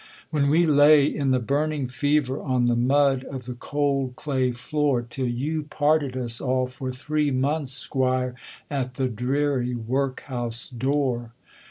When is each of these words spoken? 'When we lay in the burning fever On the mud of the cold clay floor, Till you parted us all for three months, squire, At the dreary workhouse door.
'When 0.31 0.49
we 0.49 0.65
lay 0.65 1.05
in 1.05 1.29
the 1.29 1.37
burning 1.37 1.87
fever 1.87 2.41
On 2.41 2.65
the 2.65 2.75
mud 2.75 3.23
of 3.25 3.45
the 3.45 3.53
cold 3.53 4.15
clay 4.15 4.51
floor, 4.51 5.03
Till 5.07 5.27
you 5.27 5.61
parted 5.61 6.17
us 6.17 6.41
all 6.41 6.65
for 6.65 6.91
three 6.91 7.29
months, 7.29 7.73
squire, 7.73 8.33
At 8.67 8.95
the 8.95 9.07
dreary 9.07 9.75
workhouse 9.75 10.71
door. 10.71 11.33